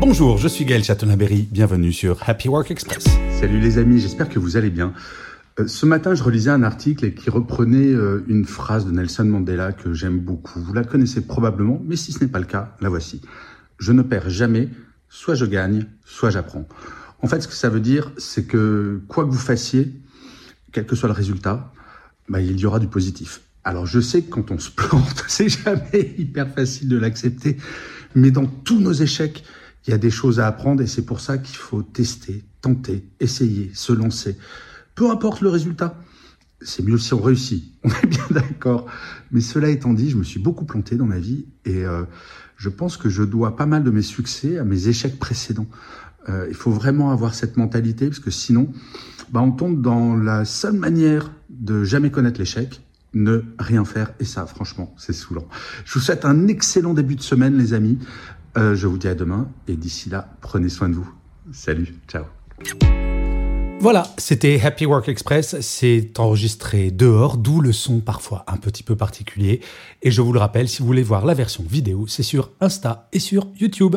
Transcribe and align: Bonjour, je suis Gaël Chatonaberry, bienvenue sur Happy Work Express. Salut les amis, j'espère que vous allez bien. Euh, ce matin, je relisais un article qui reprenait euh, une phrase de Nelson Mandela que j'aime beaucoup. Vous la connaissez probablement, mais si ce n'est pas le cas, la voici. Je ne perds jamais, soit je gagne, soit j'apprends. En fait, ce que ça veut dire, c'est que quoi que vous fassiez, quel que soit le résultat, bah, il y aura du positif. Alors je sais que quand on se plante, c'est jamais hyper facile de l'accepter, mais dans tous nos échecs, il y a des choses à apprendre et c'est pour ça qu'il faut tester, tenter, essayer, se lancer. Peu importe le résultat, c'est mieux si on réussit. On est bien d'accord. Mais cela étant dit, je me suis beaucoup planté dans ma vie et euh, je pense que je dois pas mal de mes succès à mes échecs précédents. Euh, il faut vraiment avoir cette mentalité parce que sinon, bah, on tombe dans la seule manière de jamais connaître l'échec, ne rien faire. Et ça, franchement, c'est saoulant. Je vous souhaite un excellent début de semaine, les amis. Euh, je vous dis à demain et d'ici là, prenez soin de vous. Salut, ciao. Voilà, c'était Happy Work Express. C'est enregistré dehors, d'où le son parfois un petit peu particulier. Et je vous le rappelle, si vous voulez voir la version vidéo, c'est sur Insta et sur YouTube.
Bonjour, 0.00 0.38
je 0.38 0.48
suis 0.48 0.64
Gaël 0.64 0.82
Chatonaberry, 0.82 1.46
bienvenue 1.50 1.92
sur 1.92 2.26
Happy 2.26 2.48
Work 2.48 2.70
Express. 2.70 3.04
Salut 3.38 3.60
les 3.60 3.76
amis, 3.76 4.00
j'espère 4.00 4.30
que 4.30 4.38
vous 4.38 4.56
allez 4.56 4.70
bien. 4.70 4.94
Euh, 5.58 5.68
ce 5.68 5.84
matin, 5.84 6.14
je 6.14 6.22
relisais 6.22 6.48
un 6.48 6.62
article 6.62 7.12
qui 7.12 7.28
reprenait 7.28 7.92
euh, 7.92 8.24
une 8.26 8.46
phrase 8.46 8.86
de 8.86 8.92
Nelson 8.92 9.26
Mandela 9.26 9.72
que 9.72 9.92
j'aime 9.92 10.18
beaucoup. 10.18 10.58
Vous 10.58 10.72
la 10.72 10.84
connaissez 10.84 11.20
probablement, 11.20 11.82
mais 11.84 11.96
si 11.96 12.12
ce 12.12 12.24
n'est 12.24 12.30
pas 12.30 12.38
le 12.38 12.46
cas, 12.46 12.74
la 12.80 12.88
voici. 12.88 13.20
Je 13.78 13.92
ne 13.92 14.00
perds 14.00 14.30
jamais, 14.30 14.70
soit 15.10 15.34
je 15.34 15.44
gagne, 15.44 15.84
soit 16.06 16.30
j'apprends. 16.30 16.66
En 17.20 17.28
fait, 17.28 17.42
ce 17.42 17.48
que 17.48 17.54
ça 17.54 17.68
veut 17.68 17.80
dire, 17.80 18.10
c'est 18.16 18.46
que 18.46 19.02
quoi 19.06 19.26
que 19.26 19.30
vous 19.30 19.38
fassiez, 19.38 20.00
quel 20.72 20.86
que 20.86 20.96
soit 20.96 21.10
le 21.10 21.14
résultat, 21.14 21.74
bah, 22.26 22.40
il 22.40 22.58
y 22.58 22.64
aura 22.64 22.78
du 22.78 22.88
positif. 22.88 23.42
Alors 23.64 23.84
je 23.84 24.00
sais 24.00 24.22
que 24.22 24.30
quand 24.30 24.50
on 24.50 24.58
se 24.58 24.70
plante, 24.70 25.24
c'est 25.28 25.50
jamais 25.50 26.14
hyper 26.16 26.48
facile 26.48 26.88
de 26.88 26.96
l'accepter, 26.96 27.58
mais 28.14 28.30
dans 28.30 28.46
tous 28.46 28.80
nos 28.80 28.94
échecs, 28.94 29.44
il 29.86 29.90
y 29.90 29.94
a 29.94 29.98
des 29.98 30.10
choses 30.10 30.40
à 30.40 30.46
apprendre 30.46 30.82
et 30.82 30.86
c'est 30.86 31.04
pour 31.04 31.20
ça 31.20 31.38
qu'il 31.38 31.56
faut 31.56 31.82
tester, 31.82 32.44
tenter, 32.60 33.04
essayer, 33.18 33.70
se 33.74 33.92
lancer. 33.92 34.36
Peu 34.94 35.10
importe 35.10 35.40
le 35.40 35.48
résultat, 35.48 35.98
c'est 36.60 36.84
mieux 36.84 36.98
si 36.98 37.14
on 37.14 37.20
réussit. 37.20 37.72
On 37.84 37.88
est 37.88 38.06
bien 38.06 38.26
d'accord. 38.30 38.86
Mais 39.30 39.40
cela 39.40 39.70
étant 39.70 39.94
dit, 39.94 40.10
je 40.10 40.16
me 40.16 40.24
suis 40.24 40.40
beaucoup 40.40 40.64
planté 40.64 40.96
dans 40.96 41.06
ma 41.06 41.18
vie 41.18 41.46
et 41.64 41.84
euh, 41.84 42.04
je 42.56 42.68
pense 42.68 42.96
que 42.96 43.08
je 43.08 43.22
dois 43.22 43.56
pas 43.56 43.66
mal 43.66 43.82
de 43.82 43.90
mes 43.90 44.02
succès 44.02 44.58
à 44.58 44.64
mes 44.64 44.88
échecs 44.88 45.18
précédents. 45.18 45.68
Euh, 46.28 46.46
il 46.48 46.54
faut 46.54 46.70
vraiment 46.70 47.10
avoir 47.10 47.34
cette 47.34 47.56
mentalité 47.56 48.06
parce 48.06 48.20
que 48.20 48.30
sinon, 48.30 48.70
bah, 49.30 49.40
on 49.40 49.52
tombe 49.52 49.80
dans 49.80 50.14
la 50.14 50.44
seule 50.44 50.74
manière 50.74 51.30
de 51.48 51.84
jamais 51.84 52.10
connaître 52.10 52.38
l'échec, 52.38 52.82
ne 53.14 53.42
rien 53.58 53.84
faire. 53.84 54.12
Et 54.20 54.24
ça, 54.24 54.44
franchement, 54.46 54.94
c'est 54.98 55.12
saoulant. 55.12 55.48
Je 55.84 55.94
vous 55.94 56.00
souhaite 56.00 56.24
un 56.24 56.46
excellent 56.48 56.94
début 56.94 57.16
de 57.16 57.22
semaine, 57.22 57.56
les 57.56 57.72
amis. 57.72 57.98
Euh, 58.56 58.74
je 58.74 58.86
vous 58.86 58.98
dis 58.98 59.08
à 59.08 59.14
demain 59.14 59.48
et 59.68 59.76
d'ici 59.76 60.10
là, 60.10 60.28
prenez 60.40 60.68
soin 60.68 60.88
de 60.88 60.94
vous. 60.94 61.10
Salut, 61.52 61.94
ciao. 62.08 62.24
Voilà, 63.80 64.06
c'était 64.18 64.60
Happy 64.60 64.84
Work 64.84 65.08
Express. 65.08 65.58
C'est 65.60 66.20
enregistré 66.20 66.90
dehors, 66.90 67.38
d'où 67.38 67.62
le 67.62 67.72
son 67.72 68.00
parfois 68.00 68.44
un 68.46 68.58
petit 68.58 68.82
peu 68.82 68.94
particulier. 68.94 69.60
Et 70.02 70.10
je 70.10 70.20
vous 70.20 70.34
le 70.34 70.38
rappelle, 70.38 70.68
si 70.68 70.80
vous 70.80 70.86
voulez 70.86 71.02
voir 71.02 71.24
la 71.24 71.32
version 71.32 71.64
vidéo, 71.66 72.06
c'est 72.06 72.22
sur 72.22 72.50
Insta 72.60 73.08
et 73.14 73.18
sur 73.18 73.46
YouTube. 73.58 73.96